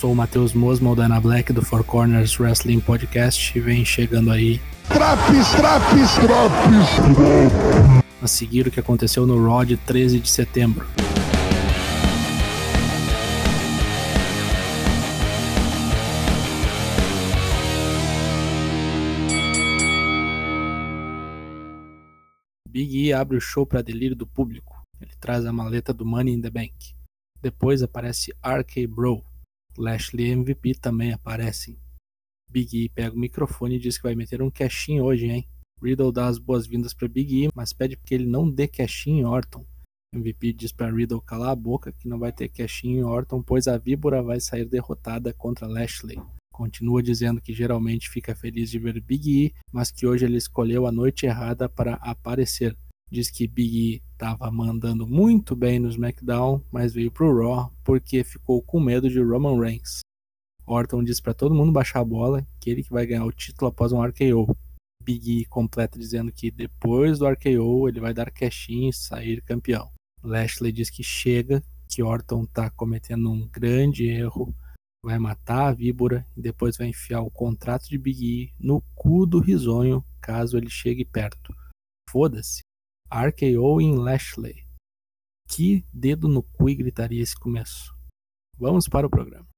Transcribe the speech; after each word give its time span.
Sou 0.00 0.12
o 0.12 0.16
Matheus 0.16 0.54
Mosman, 0.54 0.94
da 0.94 1.04
Ana 1.04 1.20
Black, 1.20 1.52
do 1.52 1.60
Four 1.60 1.84
Corners 1.84 2.40
Wrestling 2.40 2.80
Podcast, 2.80 3.52
e 3.54 3.60
vem 3.60 3.84
chegando 3.84 4.30
aí. 4.30 4.58
Traps, 4.88 5.50
traps, 5.50 6.14
traps! 6.14 6.88
A 8.22 8.26
seguir 8.26 8.66
o 8.66 8.70
que 8.70 8.80
aconteceu 8.80 9.26
no 9.26 9.46
Raw 9.46 9.62
de 9.62 9.76
13 9.76 10.18
de 10.18 10.30
setembro. 10.30 10.86
Big 22.66 23.04
E 23.04 23.12
abre 23.12 23.36
o 23.36 23.40
show 23.40 23.66
para 23.66 23.82
delírio 23.82 24.16
do 24.16 24.26
público. 24.26 24.82
Ele 24.98 25.12
traz 25.20 25.44
a 25.44 25.52
maleta 25.52 25.92
do 25.92 26.06
Money 26.06 26.32
in 26.32 26.40
the 26.40 26.48
Bank. 26.48 26.72
Depois 27.42 27.82
aparece 27.82 28.32
RK 28.42 28.86
Bro. 28.86 29.29
Lashley 29.80 30.30
MVP 30.30 30.74
também 30.74 31.10
aparecem. 31.12 31.78
Big 32.50 32.84
E 32.84 32.88
pega 32.90 33.14
o 33.14 33.18
microfone 33.18 33.76
e 33.76 33.78
diz 33.78 33.96
que 33.96 34.02
vai 34.02 34.14
meter 34.14 34.42
um 34.42 34.50
cashinho 34.50 35.04
hoje, 35.04 35.26
hein? 35.26 35.48
Riddle 35.82 36.12
dá 36.12 36.26
as 36.26 36.38
boas-vindas 36.38 36.92
para 36.92 37.08
Big 37.08 37.44
E, 37.44 37.48
mas 37.54 37.72
pede 37.72 37.96
que 37.96 38.14
ele 38.14 38.26
não 38.26 38.50
dê 38.50 38.68
cashinho 38.68 39.20
em 39.20 39.24
Orton. 39.24 39.64
MVP 40.14 40.52
diz 40.52 40.72
para 40.72 40.92
Riddle 40.92 41.22
calar 41.22 41.50
a 41.50 41.56
boca 41.56 41.92
que 41.92 42.08
não 42.08 42.18
vai 42.18 42.32
ter 42.32 42.48
cashinho 42.48 42.98
em 42.98 43.04
Orton, 43.04 43.42
pois 43.42 43.66
a 43.66 43.78
víbora 43.78 44.22
vai 44.22 44.38
sair 44.40 44.66
derrotada 44.66 45.32
contra 45.32 45.66
Lashley. 45.66 46.20
Continua 46.52 47.02
dizendo 47.02 47.40
que 47.40 47.54
geralmente 47.54 48.10
fica 48.10 48.34
feliz 48.34 48.70
de 48.70 48.78
ver 48.78 49.00
Big 49.00 49.46
E, 49.46 49.54
mas 49.72 49.90
que 49.90 50.06
hoje 50.06 50.26
ele 50.26 50.36
escolheu 50.36 50.86
a 50.86 50.92
noite 50.92 51.24
errada 51.24 51.68
para 51.70 51.94
aparecer. 51.94 52.76
Diz 53.10 53.30
que 53.30 53.48
Big 53.48 53.94
E 53.94 54.02
estava 54.12 54.50
mandando 54.50 55.06
muito 55.06 55.56
bem 55.56 55.78
no 55.78 55.88
SmackDown, 55.88 56.62
mas 56.70 56.94
veio 56.94 57.10
pro 57.10 57.36
Raw 57.36 57.72
porque 57.82 58.22
ficou 58.22 58.62
com 58.62 58.78
medo 58.78 59.10
de 59.10 59.20
Roman 59.20 59.58
Reigns. 59.58 60.00
Orton 60.64 61.02
diz 61.02 61.20
para 61.20 61.34
todo 61.34 61.54
mundo 61.54 61.72
baixar 61.72 62.00
a 62.00 62.04
bola 62.04 62.46
que 62.60 62.70
ele 62.70 62.84
que 62.84 62.92
vai 62.92 63.04
ganhar 63.04 63.24
o 63.24 63.32
título 63.32 63.68
após 63.68 63.90
um 63.90 64.00
RKO. 64.00 64.56
Big 65.02 65.40
E 65.40 65.44
completa 65.46 65.98
dizendo 65.98 66.30
que 66.30 66.50
depois 66.50 67.18
do 67.18 67.28
RKO 67.28 67.88
ele 67.88 67.98
vai 67.98 68.14
dar 68.14 68.30
cashinho 68.30 68.90
e 68.90 68.92
sair 68.92 69.42
campeão. 69.42 69.90
Lashley 70.22 70.70
diz 70.70 70.90
que 70.90 71.02
chega, 71.02 71.62
que 71.88 72.02
Orton 72.02 72.44
está 72.44 72.70
cometendo 72.70 73.30
um 73.30 73.48
grande 73.48 74.06
erro 74.06 74.54
vai 75.02 75.18
matar 75.18 75.68
a 75.68 75.72
víbora 75.72 76.26
e 76.36 76.42
depois 76.42 76.76
vai 76.76 76.88
enfiar 76.88 77.22
o 77.22 77.30
contrato 77.30 77.88
de 77.88 77.98
Big 77.98 78.24
E 78.24 78.54
no 78.60 78.82
cu 78.94 79.26
do 79.26 79.40
risonho 79.40 80.04
caso 80.20 80.56
ele 80.56 80.70
chegue 80.70 81.04
perto. 81.04 81.54
Foda-se. 82.08 82.60
RKO 83.12 83.80
em 83.80 83.96
Lashley. 83.96 84.64
Que 85.48 85.84
dedo 85.92 86.28
no 86.28 86.44
cu 86.44 86.68
e 86.70 86.76
gritaria 86.76 87.20
esse 87.20 87.34
começo. 87.34 87.92
Vamos 88.56 88.88
para 88.88 89.04
o 89.04 89.10
programa. 89.10 89.48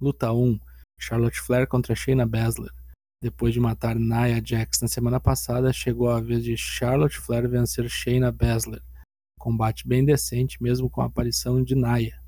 Luta 0.00 0.32
1. 0.32 0.58
Charlotte 0.98 1.38
Flair 1.38 1.68
contra 1.68 1.94
Shayna 1.94 2.24
Baszler. 2.24 2.72
Depois 3.20 3.52
de 3.52 3.60
matar 3.60 3.96
Nia 3.96 4.42
Jax 4.42 4.80
na 4.80 4.88
semana 4.88 5.20
passada, 5.20 5.70
chegou 5.74 6.08
a 6.08 6.18
vez 6.18 6.42
de 6.42 6.56
Charlotte 6.56 7.18
Flair 7.18 7.46
vencer 7.50 7.86
Shayna 7.86 8.32
Baszler. 8.32 8.82
Combate 9.38 9.86
bem 9.86 10.02
decente, 10.02 10.62
mesmo 10.62 10.88
com 10.88 11.02
a 11.02 11.06
aparição 11.06 11.62
de 11.62 11.74
Nia. 11.74 12.18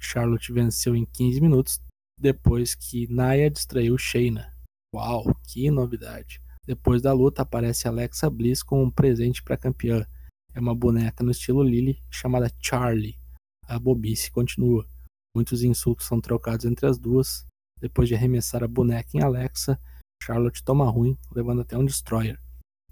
Charlotte 0.00 0.50
venceu 0.50 0.96
em 0.96 1.04
15 1.04 1.40
minutos 1.42 1.78
depois 2.18 2.74
que 2.74 3.06
Nia 3.08 3.50
distraiu 3.50 3.98
Shayna. 3.98 4.50
Uau, 4.94 5.24
que 5.46 5.70
novidade! 5.70 6.40
Depois 6.68 7.00
da 7.00 7.14
luta 7.14 7.40
aparece 7.40 7.88
Alexa 7.88 8.28
Bliss 8.28 8.62
com 8.62 8.84
um 8.84 8.90
presente 8.90 9.42
para 9.42 9.54
a 9.54 9.58
campeã. 9.58 10.06
É 10.52 10.60
uma 10.60 10.74
boneca 10.74 11.24
no 11.24 11.30
estilo 11.30 11.62
Lily 11.62 11.98
chamada 12.10 12.52
Charlie. 12.60 13.18
A 13.66 13.78
bobice 13.78 14.30
continua. 14.30 14.86
Muitos 15.34 15.62
insultos 15.62 16.04
são 16.06 16.20
trocados 16.20 16.66
entre 16.66 16.84
as 16.84 16.98
duas. 16.98 17.46
Depois 17.80 18.06
de 18.06 18.14
arremessar 18.14 18.62
a 18.62 18.68
boneca 18.68 19.08
em 19.14 19.22
Alexa, 19.22 19.80
Charlotte 20.22 20.62
toma 20.62 20.84
ruim, 20.90 21.16
levando 21.34 21.62
até 21.62 21.78
um 21.78 21.86
destroyer. 21.86 22.38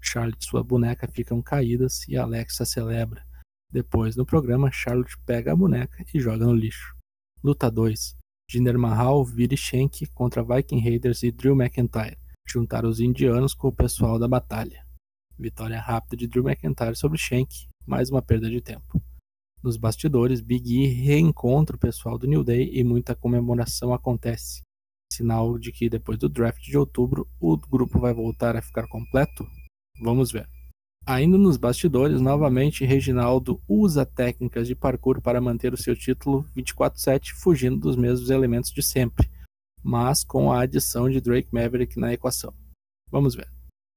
Charlotte 0.01 0.41
e 0.41 0.49
sua 0.49 0.63
boneca 0.63 1.07
ficam 1.07 1.39
caídas 1.39 2.07
e 2.07 2.17
Alexa 2.17 2.65
celebra. 2.65 3.23
Depois, 3.71 4.15
no 4.15 4.25
programa, 4.25 4.71
Charlotte 4.71 5.19
pega 5.23 5.51
a 5.51 5.55
boneca 5.55 6.03
e 6.11 6.19
joga 6.19 6.47
no 6.47 6.53
lixo. 6.55 6.95
Luta 7.43 7.69
2: 7.69 8.15
Jinder 8.49 8.79
Mahal, 8.79 9.23
Viri 9.23 9.55
Shank 9.55 10.07
contra 10.15 10.43
Viking 10.43 10.79
Raiders 10.79 11.21
e 11.21 11.31
Drew 11.31 11.53
McIntyre. 11.53 12.17
Juntaram 12.49 12.87
os 12.87 13.01
indianos 13.01 13.53
com 13.53 13.67
o 13.67 13.73
pessoal 13.73 14.17
da 14.17 14.25
batalha. 14.25 14.85
Vitória 15.37 15.81
rápida 15.81 16.15
de 16.15 16.27
Drew 16.27 16.47
McIntyre 16.47 16.95
sobre 16.95 17.17
Shank, 17.17 17.67
mais 17.85 18.09
uma 18.09 18.21
perda 18.21 18.49
de 18.49 18.61
tempo. 18.61 19.01
Nos 19.61 19.75
bastidores, 19.75 20.39
Big 20.39 20.73
E 20.73 20.87
reencontra 20.87 21.75
o 21.75 21.79
pessoal 21.79 22.17
do 22.17 22.25
New 22.25 22.45
Day 22.45 22.71
e 22.73 22.85
muita 22.85 23.13
comemoração 23.13 23.93
acontece. 23.93 24.61
Sinal 25.11 25.59
de 25.59 25.73
que 25.73 25.89
depois 25.89 26.17
do 26.17 26.29
draft 26.29 26.63
de 26.63 26.77
outubro, 26.77 27.27
o 27.37 27.57
grupo 27.57 27.99
vai 27.99 28.13
voltar 28.13 28.55
a 28.55 28.61
ficar 28.61 28.87
completo? 28.87 29.45
Vamos 30.01 30.31
ver. 30.31 30.47
Ainda 31.05 31.37
nos 31.37 31.57
bastidores, 31.57 32.21
novamente 32.21 32.85
Reginaldo 32.85 33.61
usa 33.67 34.05
técnicas 34.05 34.67
de 34.67 34.75
parkour 34.75 35.21
para 35.21 35.41
manter 35.41 35.73
o 35.73 35.77
seu 35.77 35.95
título 35.97 36.45
24-7, 36.55 37.33
fugindo 37.33 37.77
dos 37.77 37.97
mesmos 37.97 38.29
elementos 38.29 38.71
de 38.71 38.81
sempre, 38.81 39.29
mas 39.83 40.23
com 40.23 40.51
a 40.51 40.61
adição 40.61 41.09
de 41.09 41.21
Drake 41.21 41.49
Maverick 41.51 41.99
na 41.99 42.13
equação. 42.13 42.53
Vamos 43.09 43.35
ver. 43.35 43.49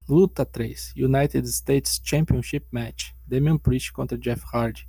Luta 0.09 0.45
3: 0.45 0.95
United 0.97 1.49
States 1.49 2.01
Championship 2.05 2.67
Match: 2.71 3.13
Damian 3.27 3.59
Priest 3.59 3.93
contra 3.93 4.19
Jeff 4.19 4.45
Hardy. 4.53 4.89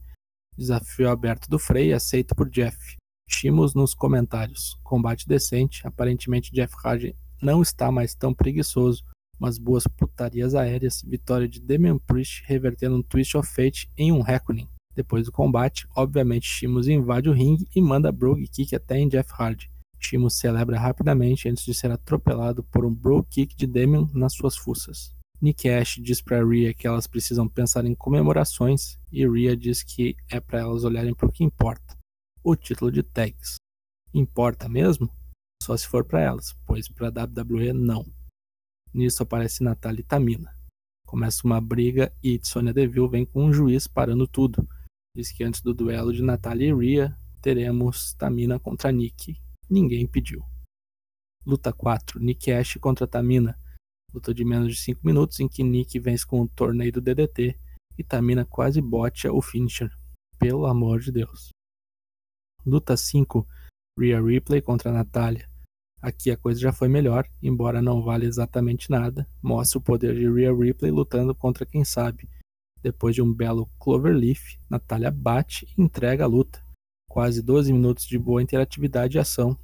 Desafio 0.58 1.10
aberto 1.10 1.50
do 1.50 1.58
Frey, 1.58 1.94
aceito 1.94 2.36
por 2.36 2.50
Jeff. 2.50 2.98
Chimos 3.30 3.74
nos 3.74 3.94
comentários. 3.94 4.78
Combate 4.84 5.28
decente, 5.28 5.86
aparentemente 5.88 6.52
Jeff 6.52 6.74
Hardy 6.84 7.16
não 7.42 7.62
está 7.62 7.92
mais 7.92 8.14
tão 8.14 8.34
preguiçoso 8.34 9.04
umas 9.40 9.58
boas 9.58 9.88
putarias 9.88 10.54
aéreas, 10.54 11.02
vitória 11.02 11.48
de 11.48 11.60
Damian 11.60 11.98
Priest 11.98 12.44
revertendo 12.46 12.98
um 12.98 13.02
Twist 13.02 13.36
of 13.36 13.50
Fate 13.52 13.90
em 13.98 14.12
um 14.12 14.22
Reckoning. 14.22 14.68
Depois 14.96 15.26
do 15.26 15.32
combate, 15.32 15.88
obviamente 15.96 16.46
Shimos 16.46 16.88
invade 16.88 17.28
o 17.28 17.34
ringue 17.34 17.68
e 17.76 17.82
manda 17.82 18.12
Brogue 18.12 18.48
Kick 18.48 18.76
até 18.76 19.00
em 19.00 19.08
Jeff 19.08 19.32
Hardy. 19.34 19.71
Shimos 20.02 20.34
celebra 20.34 20.80
rapidamente 20.80 21.48
antes 21.48 21.64
de 21.64 21.74
ser 21.74 21.92
atropelado 21.92 22.64
por 22.64 22.84
um 22.84 22.94
Brogue 22.94 23.28
Kick 23.30 23.56
de 23.56 23.68
Damian 23.68 24.10
nas 24.14 24.34
suas 24.34 24.58
fuças. 24.58 25.16
Nick 25.40 25.70
Ash 25.70 26.00
diz 26.02 26.22
para 26.22 26.46
Rhea 26.46 26.74
que 26.74 26.86
elas 26.86 27.08
precisam 27.08 27.48
pensar 27.48 27.86
em 27.86 27.96
comemorações 27.96 29.00
e 29.12 29.28
Rhea 29.28 29.56
diz 29.56 29.84
que 29.84 30.16
é 30.30 30.40
para 30.40 30.60
elas 30.60 30.84
olharem 30.84 31.14
para 31.14 31.28
o 31.28 31.32
que 31.32 31.44
importa: 31.44 31.98
o 32.44 32.56
título 32.56 32.92
de 32.92 33.04
tags. 33.04 33.56
Importa 34.14 34.68
mesmo? 34.68 35.10
Só 35.64 35.78
se 35.78 35.88
for 35.88 36.04
para 36.04 36.22
elas, 36.22 36.54
pois 36.66 36.90
para 36.90 37.10
WWE 37.10 37.72
não. 37.72 38.06
Nisso 38.94 39.24
aparece 39.24 39.64
Natalia 39.64 40.02
e 40.02 40.04
Tamina. 40.04 40.54
Começa 41.08 41.46
uma 41.46 41.62
briga 41.62 42.14
e 42.24 42.40
Sonya 42.44 42.74
Deville 42.74 43.08
vem 43.08 43.26
com 43.26 43.46
um 43.46 43.54
juiz 43.54 43.88
parando 43.88 44.28
tudo. 44.28 44.68
Diz 45.16 45.32
que 45.32 45.44
antes 45.44 45.62
do 45.62 45.74
duelo 45.74 46.14
de 46.14 46.22
Natalia 46.22 46.70
e 46.70 46.74
Rhea, 46.74 47.18
teremos 47.42 48.14
Tamina 48.14 48.60
contra 48.60 48.92
Nick. 48.92 49.40
Ninguém 49.72 50.06
pediu. 50.06 50.44
Luta 51.46 51.72
4. 51.72 52.20
Nick 52.20 52.52
Ash 52.52 52.76
contra 52.76 53.08
Tamina. 53.08 53.58
Luta 54.14 54.34
de 54.34 54.44
menos 54.44 54.76
de 54.76 54.82
5 54.82 55.00
minutos 55.02 55.40
em 55.40 55.48
que 55.48 55.64
Nick 55.64 55.98
vence 55.98 56.28
com 56.28 56.42
o 56.42 56.50
torneio 56.50 56.92
do 56.92 57.00
DDT 57.00 57.58
e 57.98 58.04
Tamina 58.04 58.44
quase 58.44 58.82
bote 58.82 59.30
o 59.30 59.42
finisher. 59.42 59.90
Pelo 60.38 60.66
amor 60.66 61.00
de 61.00 61.14
Deus. 61.14 61.52
Luta 62.66 62.98
5. 62.98 63.48
Rhea 63.98 64.22
Ripley 64.22 64.62
contra 64.62 64.92
Natalia. 64.92 65.50
Aqui 66.02 66.32
a 66.32 66.36
coisa 66.36 66.60
já 66.60 66.74
foi 66.74 66.90
melhor, 66.90 67.26
embora 67.42 67.82
não 67.82 68.04
valha 68.04 68.26
exatamente 68.26 68.92
nada. 68.92 69.26
Mostra 69.42 69.80
o 69.80 69.82
poder 69.82 70.16
de 70.16 70.30
Rhea 70.30 70.54
Ripley 70.54 70.92
lutando 70.92 71.34
contra 71.34 71.66
quem 71.66 71.86
sabe. 71.86 72.30
Depois 72.84 73.16
de 73.16 73.22
um 73.22 73.34
belo 73.34 73.68
Cloverleaf, 73.80 74.60
Natália 74.70 75.12
bate 75.12 75.66
e 75.78 75.82
entrega 75.82 76.26
a 76.26 76.28
luta. 76.28 76.62
Quase 77.12 77.42
12 77.42 77.74
minutos 77.74 78.06
de 78.06 78.18
boa 78.18 78.42
interatividade 78.42 79.18
e 79.18 79.20
ação. 79.20 79.60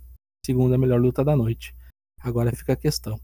Segunda 0.45 0.77
melhor 0.77 0.99
luta 0.99 1.23
da 1.23 1.33
noite. 1.33 1.73
Agora 2.19 2.53
fica 2.53 2.73
a 2.73 2.75
questão. 2.75 3.17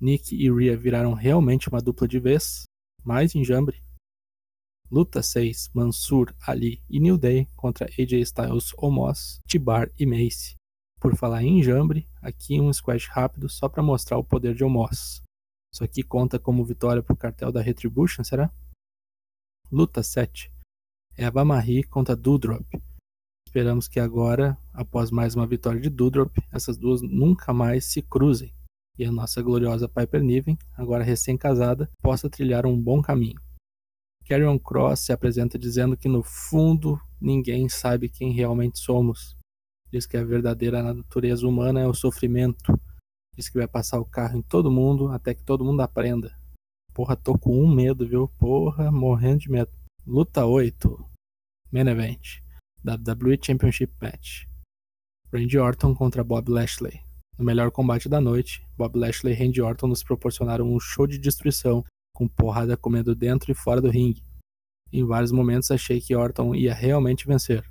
Nick 0.00 0.36
e 0.36 0.48
Rhea 0.48 0.76
viraram 0.76 1.14
realmente 1.14 1.68
uma 1.68 1.82
dupla 1.82 2.06
de 2.06 2.20
vez? 2.20 2.62
Mais 3.02 3.34
enjambre? 3.34 3.82
Luta 4.88 5.20
6: 5.20 5.70
Mansur, 5.74 6.32
Ali 6.46 6.80
e 6.88 7.00
New 7.00 7.18
Day 7.18 7.48
contra 7.56 7.88
AJ 7.98 8.20
Styles, 8.20 8.72
Omos, 8.78 9.40
Tibar 9.48 9.90
e 9.98 10.06
Mace. 10.06 10.54
Por 11.00 11.16
falar 11.16 11.42
em 11.42 11.58
enjambre, 11.58 12.08
aqui 12.22 12.60
um 12.60 12.72
squash 12.72 13.08
rápido 13.08 13.48
só 13.48 13.68
para 13.68 13.82
mostrar 13.82 14.16
o 14.16 14.22
poder 14.22 14.54
de 14.54 14.62
Omos. 14.62 15.24
Isso 15.74 15.82
aqui 15.82 16.04
conta 16.04 16.38
como 16.38 16.64
vitória 16.64 17.02
pro 17.02 17.16
cartel 17.16 17.50
da 17.50 17.62
Retribution, 17.62 18.22
será? 18.22 18.48
Luta 19.72 20.04
7. 20.04 20.52
Eva 21.16 21.44
Marie 21.44 21.82
contra 21.82 22.14
Dudrop. 22.14 22.64
Esperamos 23.56 23.88
que 23.88 23.98
agora, 23.98 24.54
após 24.70 25.10
mais 25.10 25.34
uma 25.34 25.46
vitória 25.46 25.80
de 25.80 25.88
Dudrop, 25.88 26.30
essas 26.52 26.76
duas 26.76 27.00
nunca 27.00 27.54
mais 27.54 27.86
se 27.86 28.02
cruzem 28.02 28.52
e 28.98 29.04
a 29.06 29.10
nossa 29.10 29.40
gloriosa 29.40 29.88
Piper 29.88 30.22
Niven, 30.22 30.58
agora 30.76 31.02
recém-casada, 31.02 31.88
possa 32.02 32.28
trilhar 32.28 32.66
um 32.66 32.78
bom 32.78 33.00
caminho. 33.00 33.40
Carrion 34.28 34.58
Cross 34.58 35.06
se 35.06 35.12
apresenta 35.12 35.58
dizendo 35.58 35.96
que 35.96 36.06
no 36.06 36.22
fundo 36.22 37.00
ninguém 37.18 37.66
sabe 37.66 38.10
quem 38.10 38.30
realmente 38.30 38.78
somos 38.78 39.34
Diz 39.90 40.04
que 40.04 40.18
a 40.18 40.24
verdadeira 40.24 40.82
natureza 40.82 41.48
humana 41.48 41.80
é 41.80 41.86
o 41.86 41.94
sofrimento. 41.94 42.78
Diz 43.34 43.48
que 43.48 43.56
vai 43.56 43.66
passar 43.66 43.98
o 43.98 44.04
carro 44.04 44.36
em 44.36 44.42
todo 44.42 44.70
mundo 44.70 45.08
até 45.08 45.32
que 45.32 45.42
todo 45.42 45.64
mundo 45.64 45.80
aprenda. 45.80 46.38
Porra, 46.92 47.16
tô 47.16 47.38
com 47.38 47.58
um 47.58 47.74
medo, 47.74 48.06
viu? 48.06 48.28
Porra, 48.38 48.92
morrendo 48.92 49.38
de 49.38 49.50
medo. 49.50 49.72
Luta 50.06 50.44
8. 50.44 51.06
Main 51.72 51.88
Event. 51.88 52.45
WWE 52.86 53.36
Championship 53.42 53.92
Match. 54.00 54.44
Randy 55.32 55.58
Orton 55.58 55.92
contra 55.92 56.22
Bob 56.22 56.48
Lashley. 56.48 57.00
No 57.36 57.44
melhor 57.44 57.72
combate 57.72 58.08
da 58.08 58.20
noite, 58.20 58.64
Bob 58.76 58.96
Lashley 58.96 59.32
e 59.32 59.36
Randy 59.36 59.60
Orton 59.60 59.88
nos 59.88 60.04
proporcionaram 60.04 60.72
um 60.72 60.78
show 60.78 61.04
de 61.04 61.18
destruição, 61.18 61.84
com 62.14 62.28
porrada 62.28 62.76
comendo 62.76 63.12
dentro 63.12 63.50
e 63.50 63.54
fora 63.54 63.80
do 63.80 63.90
ringue. 63.90 64.24
Em 64.92 65.04
vários 65.04 65.32
momentos 65.32 65.72
achei 65.72 66.00
que 66.00 66.14
Orton 66.14 66.54
ia 66.54 66.72
realmente 66.72 67.26
vencer. 67.26 67.68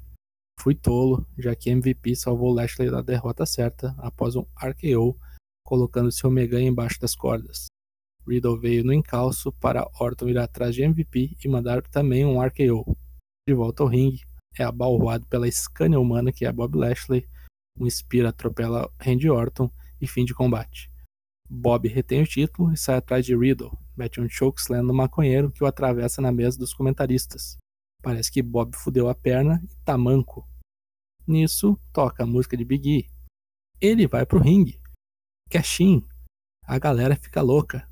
Fui 0.59 0.75
tolo, 0.75 1.25
já 1.37 1.55
que 1.55 1.69
MVP 1.69 2.13
salvou 2.17 2.53
Lashley 2.53 2.91
da 2.91 3.01
derrota 3.01 3.45
certa 3.45 3.95
após 3.97 4.35
um 4.35 4.45
RKO, 4.61 5.17
colocando 5.63 6.11
seu 6.11 6.29
Omega 6.29 6.59
embaixo 6.59 6.99
das 6.99 7.15
cordas. 7.15 7.67
Riddle 8.27 8.59
veio 8.59 8.83
no 8.83 8.91
encalço 8.91 9.51
para 9.53 9.89
Orton 9.97 10.27
ir 10.27 10.37
atrás 10.37 10.75
de 10.75 10.83
MVP 10.83 11.37
e 11.43 11.47
mandar 11.47 11.81
também 11.83 12.25
um 12.25 12.41
RKO. 12.41 12.97
De 13.47 13.53
volta 13.53 13.83
ao 13.83 13.89
ringue, 13.89 14.21
é 14.61 14.65
abalroado 14.65 15.25
pela 15.27 15.49
Scania 15.49 15.99
humana 15.99 16.31
que 16.31 16.45
é 16.45 16.51
Bob 16.51 16.77
Lashley, 16.77 17.27
um 17.79 17.89
Spear 17.89 18.27
atropela 18.27 18.91
Randy 18.99 19.29
Orton 19.29 19.69
e 19.99 20.07
fim 20.07 20.25
de 20.25 20.33
combate. 20.33 20.91
Bob 21.49 21.87
retém 21.87 22.21
o 22.21 22.27
título 22.27 22.73
e 22.73 22.77
sai 22.77 22.97
atrás 22.97 23.25
de 23.25 23.35
Riddle, 23.35 23.77
mete 23.95 24.19
um 24.19 24.27
chokeslam 24.27 24.83
no 24.83 24.93
maconheiro 24.93 25.51
que 25.51 25.63
o 25.63 25.67
atravessa 25.67 26.21
na 26.21 26.31
mesa 26.31 26.57
dos 26.57 26.73
comentaristas. 26.73 27.57
Parece 28.01 28.31
que 28.31 28.41
Bob 28.41 28.75
fudeu 28.75 29.09
a 29.09 29.15
perna 29.15 29.61
e 29.63 29.75
tá 29.83 29.97
manco. 29.97 30.47
Nisso, 31.27 31.79
toca 31.91 32.23
a 32.23 32.25
música 32.25 32.55
de 32.55 32.63
Big 32.63 32.87
E. 32.87 33.09
Ele 33.81 34.07
vai 34.07 34.25
pro 34.25 34.39
ringue. 34.39 34.79
Cashin. 35.49 36.03
A 36.67 36.77
galera 36.77 37.15
fica 37.15 37.41
louca. 37.41 37.89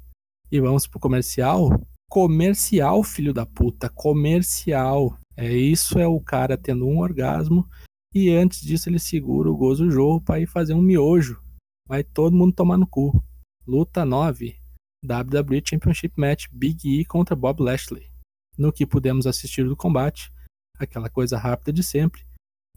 E 0.52 0.60
vamos 0.60 0.86
pro 0.86 1.00
comercial? 1.00 1.70
Comercial, 2.10 3.04
filho 3.04 3.34
da 3.34 3.46
puta. 3.46 3.90
Comercial. 3.90 5.18
É 5.36 5.52
isso, 5.52 6.00
é 6.00 6.08
o 6.08 6.20
cara 6.20 6.58
tendo 6.58 6.86
um 6.86 7.00
orgasmo. 7.00 7.68
E 8.14 8.30
antes 8.30 8.62
disso 8.62 8.90
ele 8.90 9.00
segura 9.00 9.50
o 9.50 9.58
gozo 9.58 9.90
jorro 9.90 10.22
pra 10.22 10.40
ir 10.40 10.48
fazer 10.48 10.74
um 10.74 10.82
miojo. 10.82 11.42
Vai 11.88 12.04
todo 12.04 12.36
mundo 12.36 12.54
tomar 12.54 12.78
no 12.78 12.88
cu. 12.88 13.24
Luta 13.66 14.06
9. 14.06 14.56
WWE 15.04 15.62
Championship 15.66 16.14
Match 16.18 16.48
Big 16.52 16.88
E 16.88 17.06
contra 17.06 17.36
Bob 17.36 17.62
Lashley. 17.62 18.10
No 18.58 18.72
que 18.72 18.86
pudemos 18.86 19.26
assistir 19.26 19.66
do 19.66 19.76
combate, 19.76 20.32
aquela 20.78 21.10
coisa 21.10 21.38
rápida 21.38 21.74
de 21.74 21.84
sempre, 21.84 22.26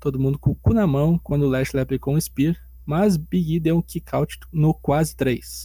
todo 0.01 0.19
mundo 0.19 0.39
com 0.39 0.51
o 0.51 0.57
cu 0.57 0.73
na 0.73 0.87
mão 0.87 1.19
quando 1.19 1.49
Lashley 1.49 1.83
aplicou 1.83 2.15
um 2.15 2.21
Spear, 2.21 2.57
mas 2.85 3.17
Big 3.17 3.57
E 3.57 3.61
deu 3.61 3.77
um 3.77 3.83
kick 3.83 4.15
out 4.15 4.39
no 4.53 4.73
quase 4.73 5.15
3. 5.15 5.63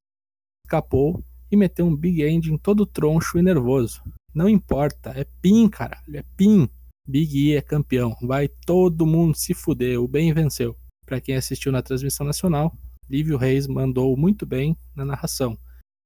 Escapou 0.66 1.24
e 1.52 1.56
meteu 1.56 1.86
um 1.86 1.96
Big 1.96 2.24
End 2.24 2.52
em 2.52 2.58
todo 2.58 2.86
troncho 2.86 3.38
e 3.38 3.42
nervoso. 3.42 4.02
Não 4.34 4.48
importa, 4.48 5.12
é 5.12 5.26
pin, 5.42 5.68
caralho, 5.70 6.18
é 6.18 6.24
pin. 6.36 6.70
Big 7.08 7.38
E 7.38 7.56
é 7.56 7.62
campeão, 7.62 8.16
vai 8.22 8.48
todo 8.48 9.06
mundo 9.06 9.36
se 9.36 9.54
fuder, 9.54 10.00
o 10.00 10.08
bem 10.08 10.34
venceu. 10.34 10.78
Para 11.06 11.20
quem 11.20 11.36
assistiu 11.36 11.72
na 11.72 11.82
transmissão 11.82 12.26
nacional, 12.26 12.76
Lívio 13.10 13.38
Reis 13.38 13.68
mandou 13.68 14.16
muito 14.16 14.46
bem 14.46 14.78
na 14.96 15.04
narração 15.04 15.58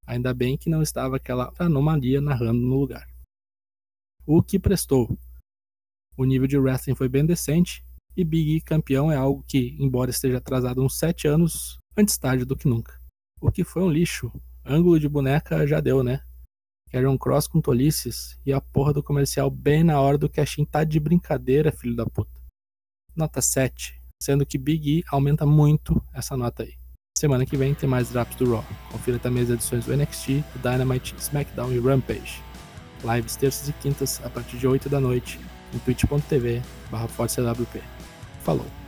Ainda 0.06 0.34
bem 0.34 0.56
que 0.56 0.70
não 0.70 0.84
estava 0.84 1.16
aquela 1.16 1.52
anomalia 1.58 2.22
narrando 2.22 2.62
no 2.62 2.80
lugar. 2.80 3.08
O 4.26 4.42
que 4.42 4.60
prestou? 4.60 5.18
O 6.16 6.26
nível 6.26 6.48
de 6.48 6.58
wrestling 6.58 6.96
foi 6.96 7.10
bem 7.10 7.26
decente 7.26 7.84
e 8.16 8.24
Big 8.24 8.56
E 8.56 8.62
campeão 8.62 9.12
é 9.12 9.16
algo 9.16 9.44
que, 9.48 9.76
embora 9.80 10.12
esteja 10.12 10.38
atrasado 10.38 10.84
uns 10.84 10.98
7 10.98 11.28
anos, 11.28 11.80
antes 11.98 12.18
tarde 12.18 12.46
do 12.46 12.56
que 12.56 12.68
nunca. 12.68 13.00
O 13.42 13.52
que 13.52 13.64
foi 13.64 13.82
um 13.82 13.90
lixo. 13.90 14.32
Ângulo 14.64 15.00
de 15.00 15.10
boneca 15.10 15.66
já 15.68 15.82
deu, 15.82 16.04
né? 16.04 16.24
Um 17.04 17.18
Cross 17.18 17.48
com 17.48 17.60
tolices 17.60 18.40
e 18.46 18.54
a 18.54 18.62
porra 18.62 18.94
do 18.94 19.04
comercial 19.04 19.50
bem 19.50 19.84
na 19.84 20.00
hora 20.00 20.18
do 20.18 20.30
cashin 20.30 20.64
tá 20.64 20.84
de 20.84 21.00
brincadeira, 21.00 21.72
filho 21.72 21.96
da 21.96 22.06
puta. 22.06 22.42
Nota 23.16 23.42
7, 23.42 24.02
sendo 24.22 24.46
que 24.46 24.58
Big 24.58 25.00
E 25.00 25.04
aumenta 25.10 25.46
muito 25.46 26.02
essa 26.14 26.38
nota 26.38 26.64
aí. 26.64 26.74
Semana 27.18 27.46
que 27.46 27.58
vem 27.58 27.74
tem 27.74 27.90
mais 27.90 28.10
drops 28.10 28.36
do 28.38 28.52
Raw. 28.52 28.66
Confira 28.92 29.20
também 29.20 29.44
as 29.44 29.50
edições 29.50 29.86
do 29.86 29.96
NXT, 29.96 30.44
do 30.54 30.60
Dynamite, 30.62 31.16
SmackDown 31.18 31.72
e 31.72 31.80
Rampage. 31.80 32.42
Lives 33.04 33.36
terças 33.36 33.70
e 33.70 33.74
quintas 33.74 34.22
a 34.24 34.30
partir 34.30 34.58
de 34.58 34.68
8 34.68 34.90
da 34.90 35.00
noite 35.00 35.40
em 35.74 35.80
twitch.tv 35.80 36.62
barra 36.90 37.08
Falou! 37.08 38.85